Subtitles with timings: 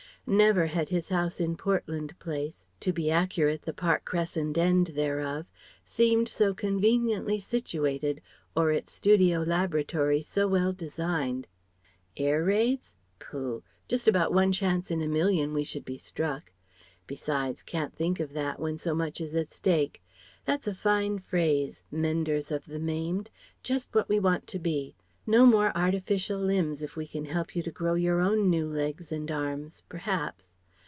[0.27, 5.47] Never had his house in Portland Place to be accurate the Park Crescent end thereof
[5.83, 8.21] seemed so conveniently situated,
[8.55, 11.47] or its studio laboratory so well designed.
[12.15, 12.95] "Air raids?
[13.17, 13.63] Pooh!
[13.87, 16.51] Just about one chance in a million we should be struck.
[17.07, 20.03] Besides: can't think of that, when so much is at stake.
[20.45, 23.31] That's a fine phrase, 'Menders of the Maimed.'
[23.63, 24.95] Just what we want to be!
[25.27, 29.11] No more artificial limbs if we can help you to grow your own new legs
[29.11, 30.49] and arms perhaps.